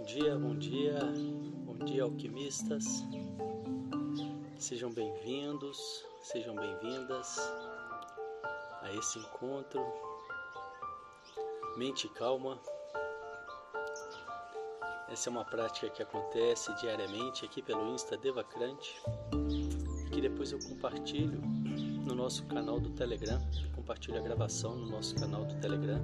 [0.00, 0.98] Bom dia, bom dia,
[1.66, 3.04] bom dia, alquimistas.
[4.56, 7.36] Sejam bem-vindos, sejam bem-vindas
[8.80, 9.84] a esse encontro.
[11.76, 12.58] Mente calma.
[15.10, 18.96] Essa é uma prática que acontece diariamente aqui pelo Insta Devacrante,
[20.10, 21.42] que depois eu compartilho
[22.06, 23.38] no nosso canal do Telegram.
[23.76, 26.00] Compartilho a gravação no nosso canal do Telegram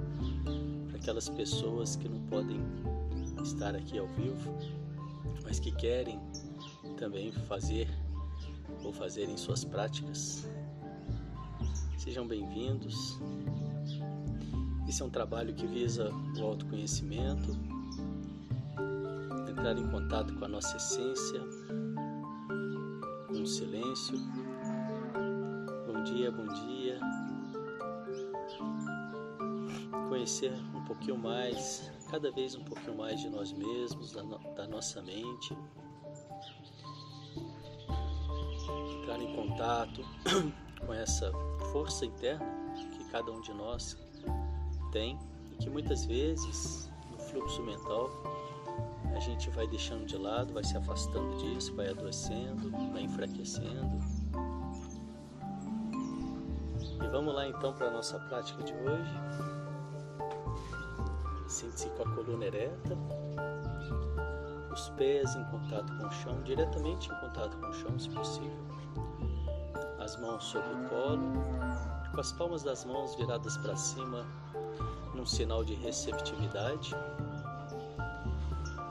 [0.87, 2.61] para aquelas pessoas que não podem
[3.47, 4.53] estar aqui ao vivo,
[5.43, 6.19] mas que querem
[6.97, 7.87] também fazer
[8.83, 10.47] ou fazerem suas práticas.
[11.97, 13.17] Sejam bem-vindos.
[14.87, 17.57] Esse é um trabalho que visa o autoconhecimento,
[19.49, 21.39] entrar em contato com a nossa essência,
[23.27, 24.17] com o silêncio.
[25.87, 26.99] Bom dia, bom dia.
[30.09, 34.67] Conhecer um pouquinho mais cada vez um pouquinho mais de nós mesmos, da, no, da
[34.67, 35.57] nossa mente,
[38.99, 40.01] entrar em contato
[40.85, 41.31] com essa
[41.71, 42.45] força interna
[42.91, 43.97] que cada um de nós
[44.91, 45.17] tem
[45.53, 48.09] e que muitas vezes no fluxo mental
[49.15, 53.99] a gente vai deixando de lado, vai se afastando disso, vai adoecendo, vai enfraquecendo.
[57.03, 59.56] E vamos lá então para a nossa prática de hoje.
[61.57, 62.95] Sente-se com a coluna ereta,
[64.71, 68.63] os pés em contato com o chão, diretamente em contato com o chão, se possível.
[69.97, 71.33] As mãos sobre o colo,
[72.13, 74.27] com as palmas das mãos viradas para cima,
[75.15, 76.93] num sinal de receptividade.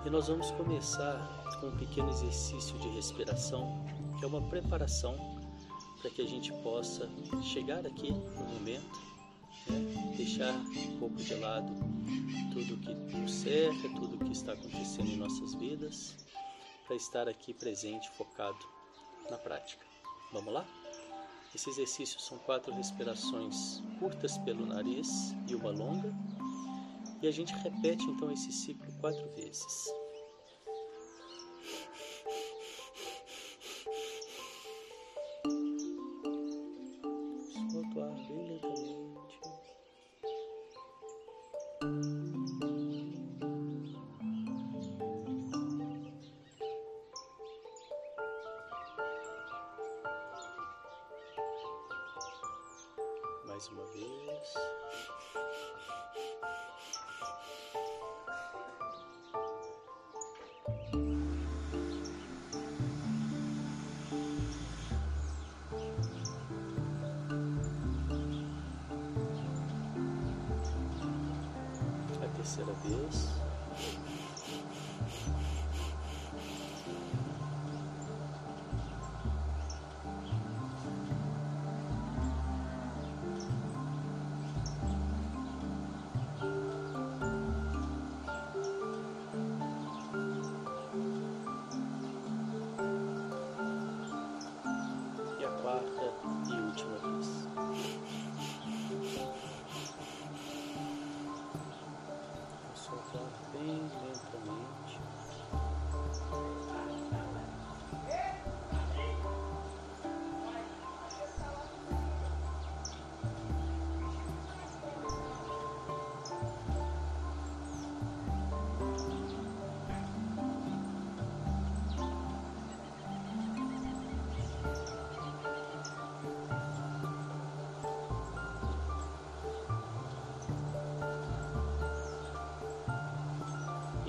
[0.05, 1.25] E nós vamos começar
[1.61, 3.87] com um pequeno exercício de respiração,
[4.19, 5.15] que é uma preparação
[6.03, 7.09] para que a gente possa
[7.45, 9.06] chegar aqui no momento,
[10.17, 11.73] deixar um pouco de lado
[12.53, 16.17] tudo que nos cerca, tudo que está acontecendo em nossas vidas,
[16.87, 18.59] para estar aqui presente, focado
[19.31, 19.85] na prática.
[20.33, 20.67] Vamos lá?
[21.55, 26.15] Esse exercício são quatro respirações curtas pelo nariz e uma longa,
[27.23, 29.87] e a gente repete então esse ciclo quatro vezes.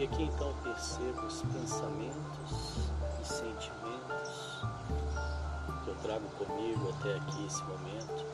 [0.08, 4.62] E aqui então percebo os pensamentos e sentimentos
[5.84, 8.26] que eu trago comigo até aqui esse momento.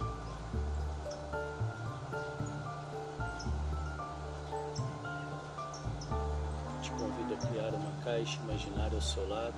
[6.82, 9.56] Te convido a criar uma caixa imaginária ao seu lado,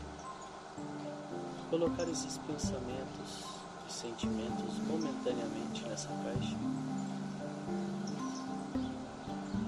[1.69, 3.43] colocar esses pensamentos
[3.87, 6.55] e sentimentos momentaneamente nessa caixa,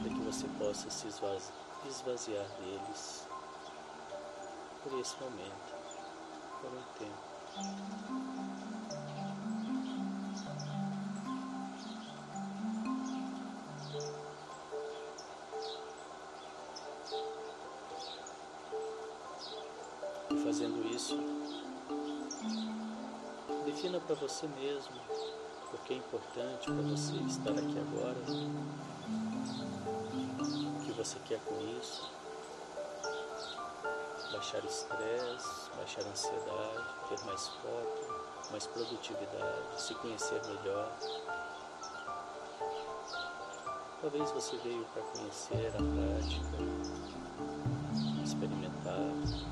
[0.01, 3.28] para que você possa se esvaziar esvaziar deles
[4.84, 5.75] por esse momento,
[6.62, 7.28] por um tempo.
[20.30, 21.18] E fazendo isso,
[23.66, 24.95] defina para você mesmo
[25.74, 28.96] o que é importante para você estar aqui agora
[30.97, 32.09] você quer com isso.
[34.31, 40.91] baixar estresse, baixar ansiedade, ter mais foco, mais produtividade, se conhecer melhor.
[44.01, 46.57] Talvez você veio para conhecer a prática,
[48.23, 49.46] experimentar.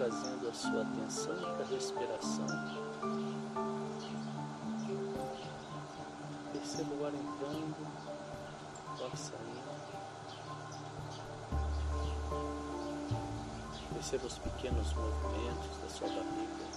[0.00, 2.46] Trazendo a sua atenção para a respiração.
[6.54, 7.76] Perceba o ar entrando,
[8.98, 9.60] o ar saindo.
[13.92, 16.69] Perceba os pequenos movimentos da sua barriga.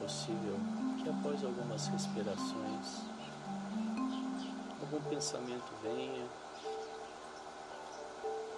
[0.00, 0.58] Possível
[1.02, 3.02] que após algumas respirações,
[4.80, 6.26] algum pensamento venha,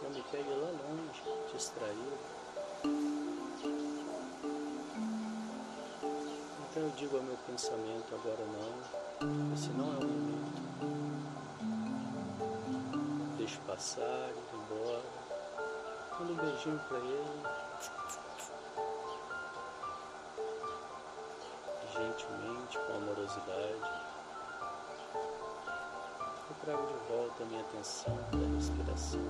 [0.03, 1.23] eu me pegue lá longe,
[1.53, 2.19] distraído.
[6.61, 10.67] Então eu digo ao meu pensamento, agora não, esse não é o momento.
[13.39, 15.03] Deixo passar, ir embora.
[16.19, 17.66] Mando um beijinho para ele.
[23.27, 24.07] Amorosidade.
[26.49, 29.21] Eu trago de volta a minha atenção para a respiração,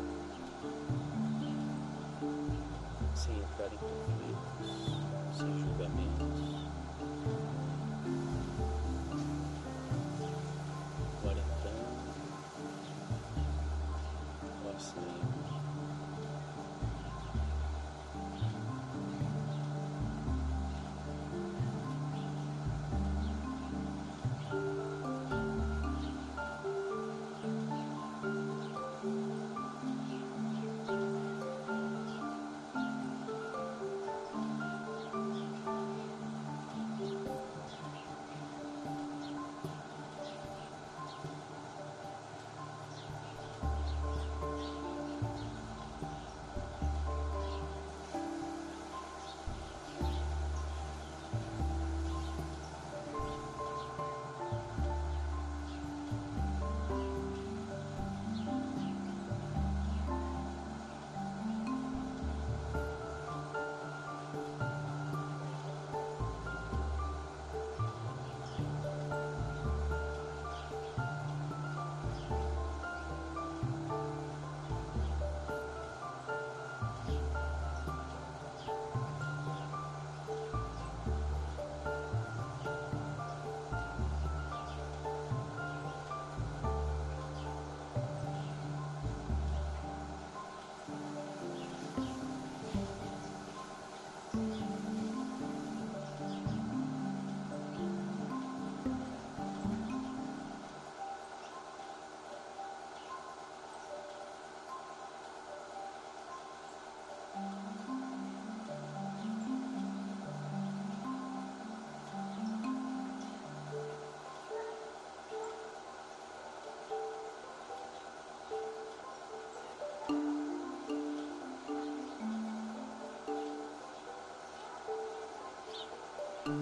[126.47, 126.55] Como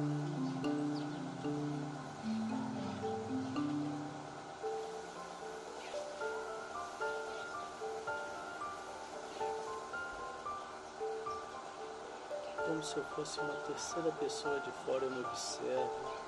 [12.82, 16.23] se eu fosse uma terceira pessoa de fora, eu me observo.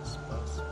[0.00, 0.62] As vontades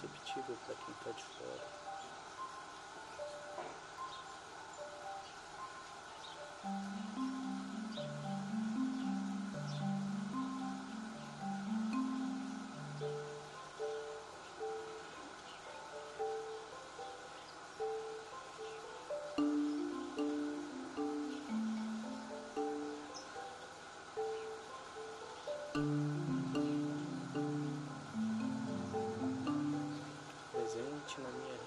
[0.00, 1.80] que imperceptível para quem está de fora.
[6.62, 7.29] Presente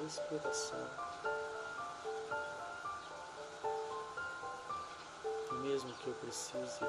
[0.03, 0.85] respiração.
[5.49, 6.85] E mesmo que eu precise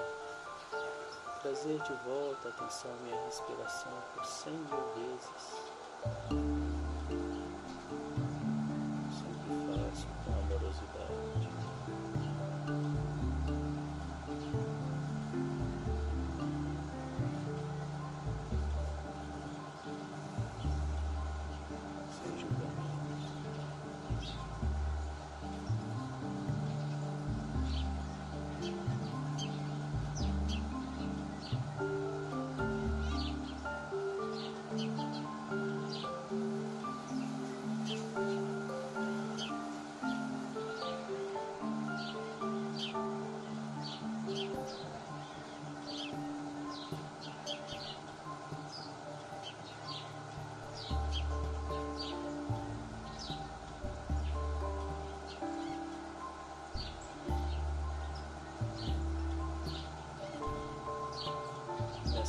[1.43, 6.84] trazer de volta a atenção à minha respiração por cem mil vezes,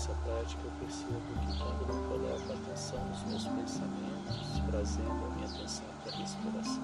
[0.05, 5.29] Nessa prática eu percebo que quando eu coloco a atenção nos meus pensamentos, trazendo a
[5.33, 6.83] minha atenção para a respiração,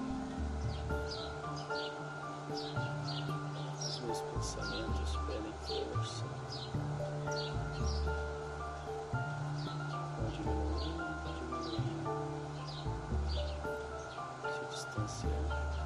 [3.86, 6.24] os meus pensamentos perdem força,
[10.18, 12.10] vão diminuindo, diminuindo,
[14.50, 15.81] se distanciando.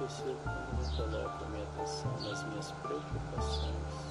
[0.00, 4.10] Percebo quando eu coloco minha atenção nas minhas preocupações.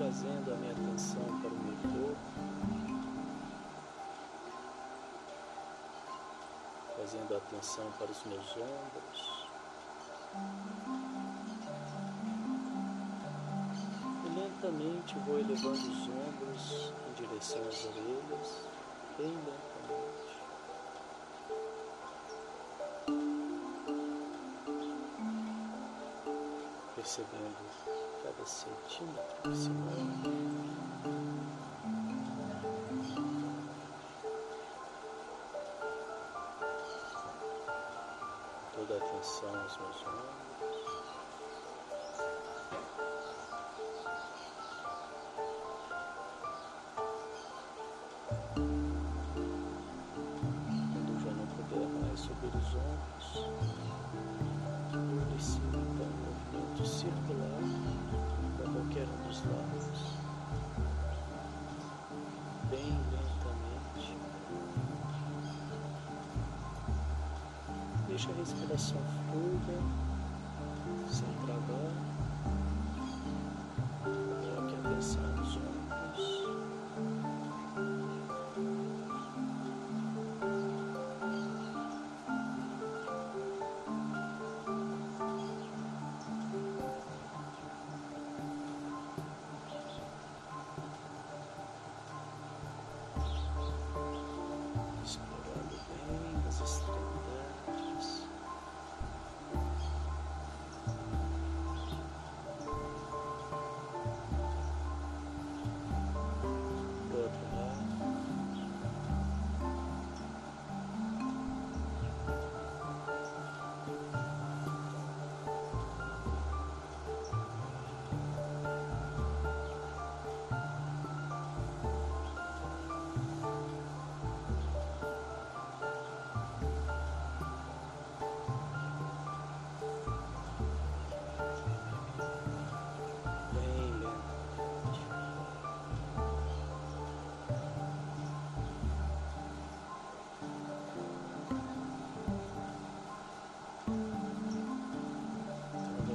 [0.00, 2.16] trazendo a minha atenção para o meu corpo,
[6.96, 9.46] trazendo a atenção para os meus ombros.
[14.24, 18.68] E lentamente vou elevando os ombros em direção às orelhas,
[19.18, 20.30] bem lentamente.
[26.96, 30.30] Percebendo cada centímetro que se move.
[38.74, 40.40] Toda atenção aos meus ombros.
[50.92, 53.28] Quando já não puder mais subir os ombros,
[54.92, 56.14] eu inicio então um
[56.56, 57.49] movimento circular
[59.08, 60.16] um dos lados,
[62.70, 64.16] bem lentamente.
[68.06, 68.98] Deixa a respiração
[69.30, 69.78] fluida,
[71.08, 72.09] sem travar.
[96.60, 97.09] Bem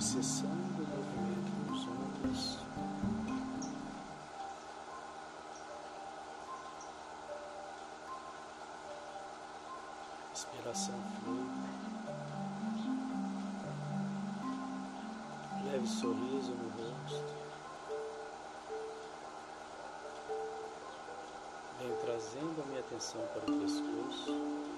[0.06, 2.60] Então, vou cessando o movimento nos ombros.
[10.30, 11.70] Respiração fluida.
[15.66, 17.34] Leve sorriso no rosto.
[21.80, 24.75] Venho trazendo a minha atenção para o pescoço.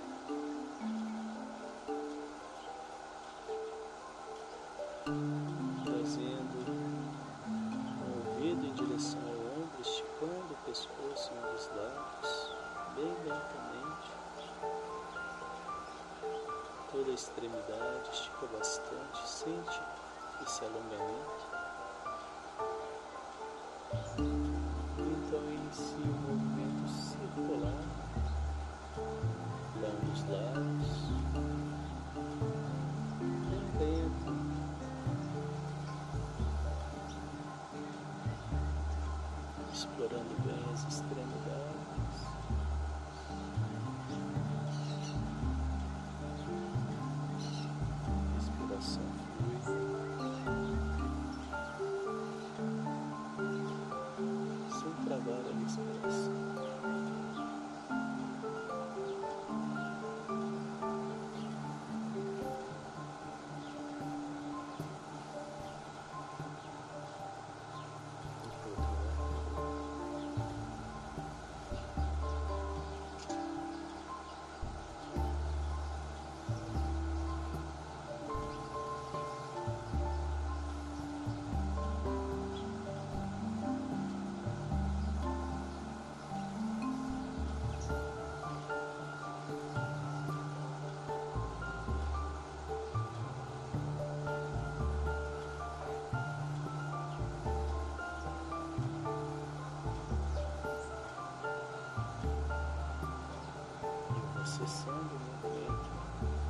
[104.58, 105.90] Acessando o movimento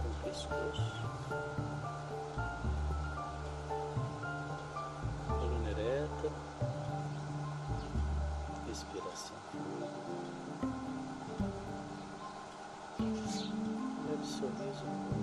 [0.02, 0.82] com o pescoço.
[5.28, 6.32] Coluna ereta.
[8.66, 9.88] Respiração fluida.
[14.08, 15.17] Leve sorriso no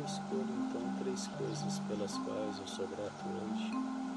[0.00, 4.09] eu escolho então três coisas pelas quais eu sou grato hoje.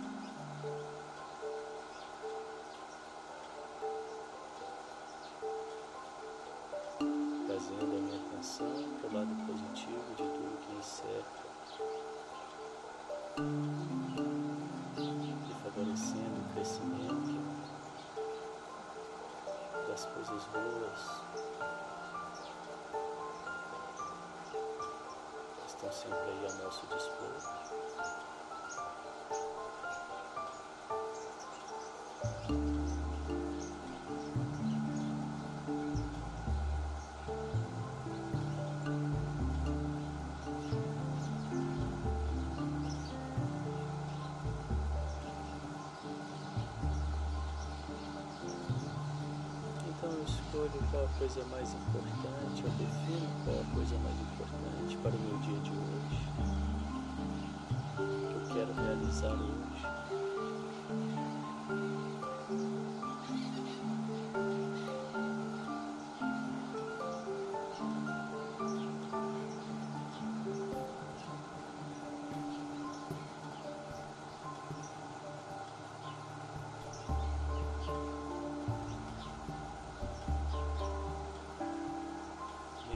[50.89, 55.37] Qual a coisa mais importante, eu defino qual a coisa mais importante para o meu
[55.39, 56.33] dia de hoje,
[58.33, 59.72] eu quero realizar hoje.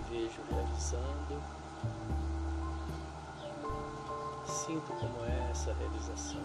[0.10, 1.42] Vejo realizando.
[4.46, 6.42] Sinto como é essa realização.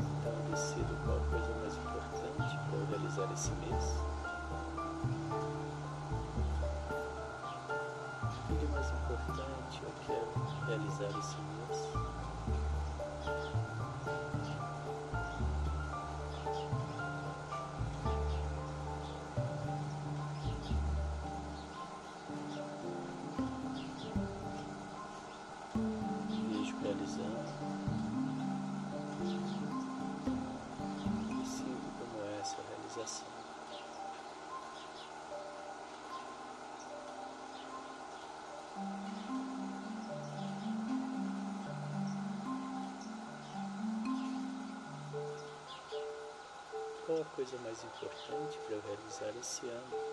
[0.00, 3.84] Então decido qual a coisa mais importante para realizar esse mês.
[8.50, 10.32] O que mais importante eu quero
[10.66, 11.92] realizar esse mês?
[26.50, 27.48] Vejo realizando
[31.30, 33.37] e sinto como é essa realização.
[47.18, 50.07] Qual a coisa mais importante para eu realizar esse ano?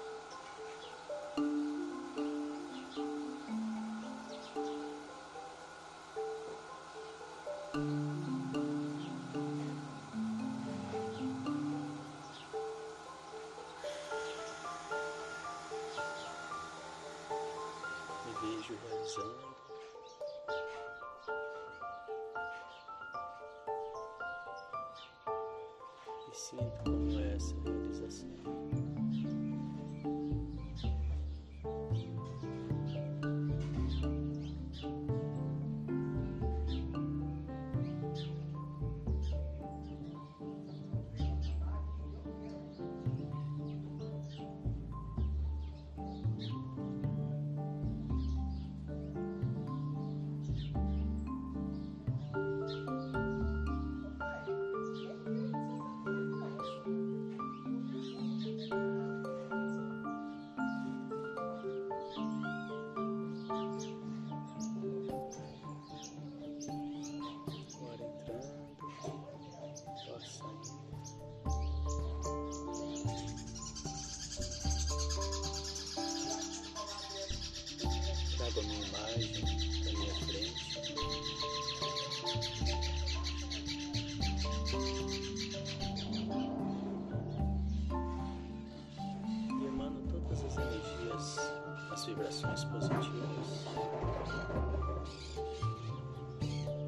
[92.25, 93.65] Vibrações positivas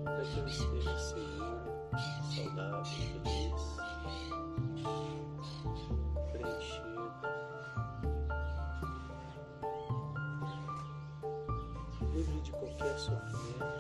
[0.04, 1.92] para que eu esteja seguro,
[2.36, 3.78] saudável, feliz,
[6.32, 7.12] preenchido,
[12.14, 13.77] livre de qualquer sofrimento,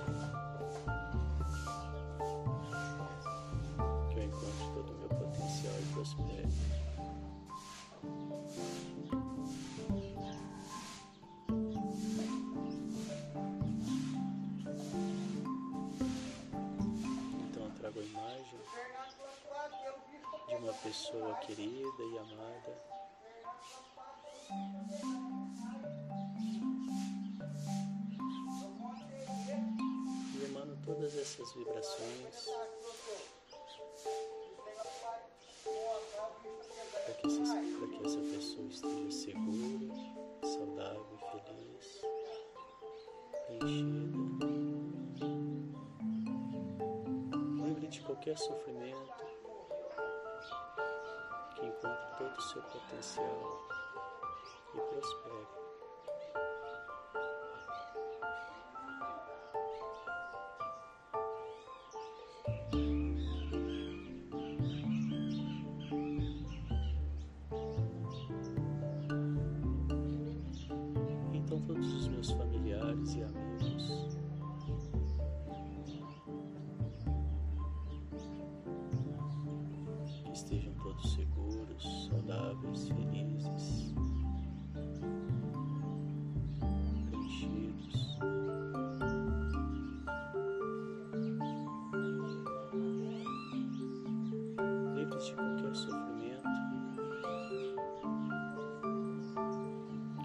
[20.88, 22.82] pessoa querida e amada.
[30.34, 32.47] E emano todas essas vibrações
[37.04, 39.93] para que, essa, para que essa pessoa esteja segura,
[40.41, 42.02] saudável feliz,
[43.45, 44.47] preenchida.
[47.65, 49.27] Livre de qualquer sofrimento
[52.28, 53.68] todo o seu potencial
[54.74, 55.48] e prospere.
[71.34, 74.18] Então todos os meus familiares e amigos
[80.34, 82.12] estejam todos seguros,
[82.86, 83.94] felizes,
[87.10, 88.20] preenchidos.
[94.96, 96.50] Livres de qualquer sofrimento,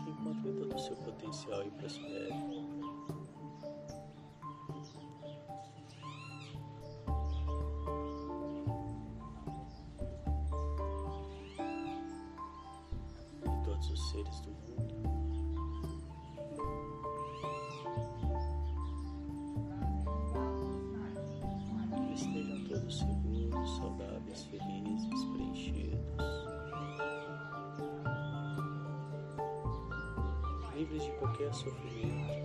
[0.04, 2.31] que encontrem todo o seu potencial e prospere.
[13.82, 14.62] Todos os seres do mundo.
[22.14, 26.00] Estejam todos seguros, saudáveis, felizes, preenchidos,
[30.76, 32.41] livres de qualquer sofrimento,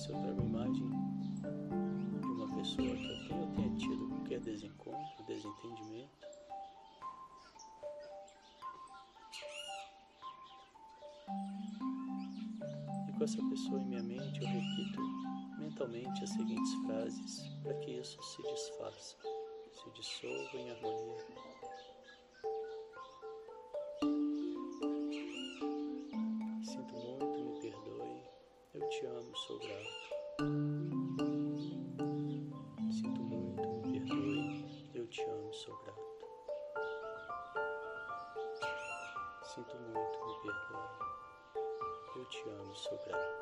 [0.00, 0.90] isso, eu trago a imagem
[2.20, 6.10] de uma pessoa que eu tenha tido qualquer desencontro, desentendimento.
[13.08, 15.02] E com essa pessoa em minha mente, eu repito
[15.58, 19.16] mentalmente as seguintes frases para que isso se desfaça,
[19.70, 21.49] se dissolva em harmonia.
[42.70, 43.40] Eu te amo, sou grato.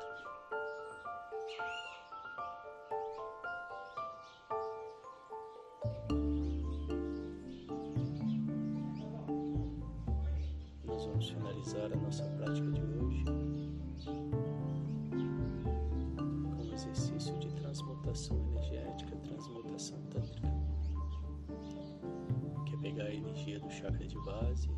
[10.85, 13.23] Nós vamos finalizar a nossa prática de hoje
[16.15, 20.51] com um exercício de transmutação energética, transmutação tântrica,
[22.65, 24.69] que é pegar a energia do chakra de base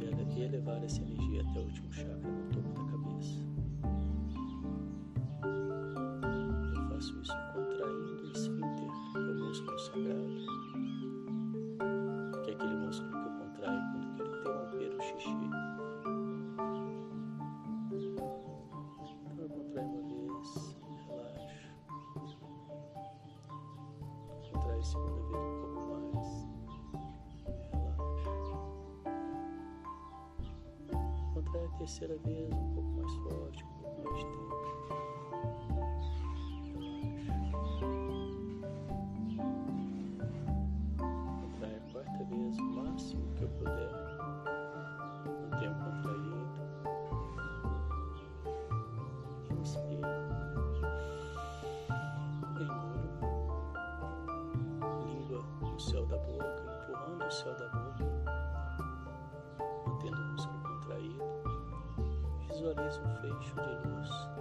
[0.00, 3.53] e ele- elevar essa energia até o último chakra no topo da cabeça.
[62.64, 64.33] Visualizo um fecho de luz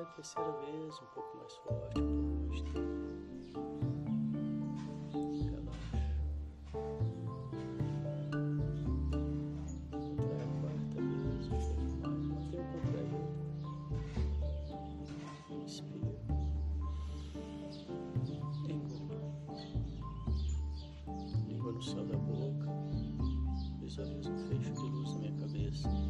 [0.00, 2.78] A terceira vez, um pouco mais forte, um mais tempo.
[5.44, 5.98] Relaxa.
[9.90, 12.24] Contrai a quarta vez, um pouco mais.
[12.24, 13.28] Mantenha contraído.
[15.50, 16.16] Inspira.
[18.70, 19.20] Engula.
[21.46, 22.68] Língua no céu da boca.
[23.80, 26.09] Visualiza um fecho de luz na minha cabeça.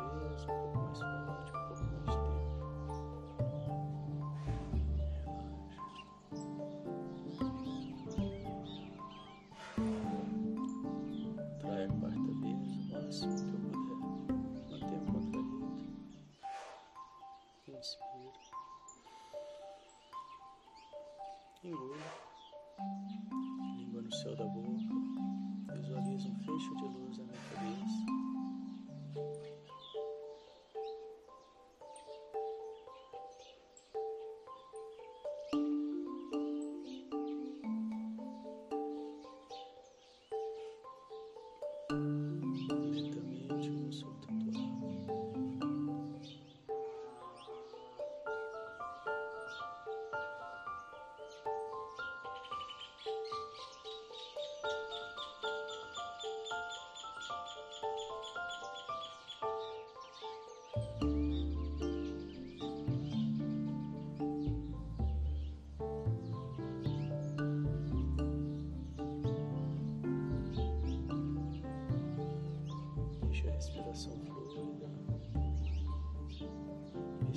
[21.71, 22.10] Engula.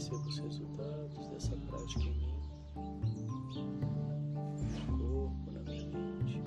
[0.05, 2.37] Perceba os resultados dessa prática em mim,
[4.61, 6.43] no corpo, na minha mente.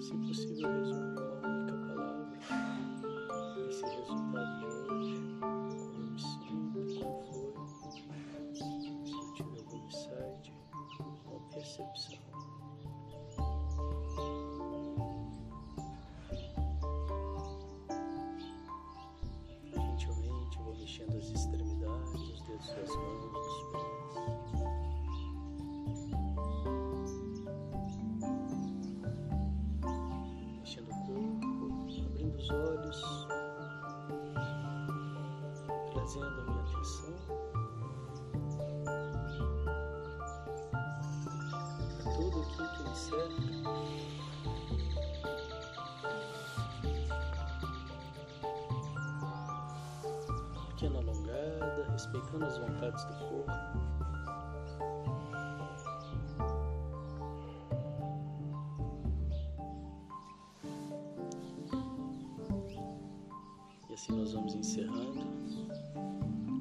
[0.00, 2.38] Se possível, resumir uma única palavra
[3.68, 7.52] esse resultado de hoje, como eu me sinto, como foi,
[8.54, 10.52] se eu tiver algum insight,
[11.00, 12.27] uma percepção.
[22.58, 23.86] Dedos das mãos, dos pés.
[30.58, 31.46] Mexendo o corpo,
[32.06, 32.98] abrindo os olhos,
[35.92, 37.14] trazendo a minha atenção
[41.98, 42.36] a tudo
[42.76, 44.27] que me cerca.
[52.28, 53.52] Respeitando as vontades do corpo.
[63.88, 65.26] E assim nós vamos encerrando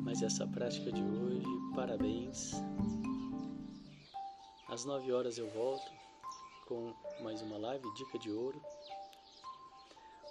[0.04, 1.46] mais essa prática de hoje.
[1.76, 2.54] Parabéns.
[4.70, 5.92] Às 9 horas eu volto
[6.68, 8.62] com mais uma live Dica de Ouro.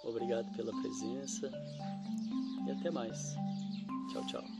[0.03, 1.51] Obrigado pela presença
[2.65, 3.35] e até mais.
[4.11, 4.56] Tchau, tchau.